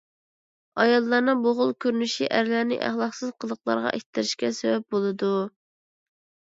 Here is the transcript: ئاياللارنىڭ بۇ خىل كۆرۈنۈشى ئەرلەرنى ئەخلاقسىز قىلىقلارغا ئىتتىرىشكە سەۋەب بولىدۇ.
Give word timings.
ئاياللارنىڭ 0.83 1.43
بۇ 1.43 1.53
خىل 1.59 1.75
كۆرۈنۈشى 1.85 2.31
ئەرلەرنى 2.39 2.81
ئەخلاقسىز 2.89 3.37
قىلىقلارغا 3.45 3.93
ئىتتىرىشكە 4.01 4.53
سەۋەب 4.63 4.93
بولىدۇ. 4.97 5.33